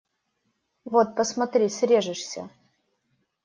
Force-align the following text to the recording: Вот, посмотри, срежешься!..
Вот, 0.83 1.15
посмотри, 1.15 1.69
срежешься!.. 1.69 2.49